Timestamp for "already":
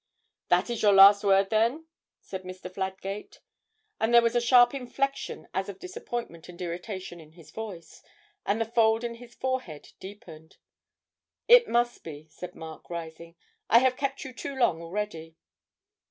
14.81-15.37